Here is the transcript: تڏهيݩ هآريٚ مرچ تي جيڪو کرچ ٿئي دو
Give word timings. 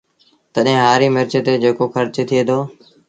تڏهيݩ 0.53 0.83
هآريٚ 0.83 1.13
مرچ 1.15 1.33
تي 1.45 1.53
جيڪو 1.63 1.85
کرچ 1.93 2.15
ٿئي 2.29 2.41
دو 2.47 2.59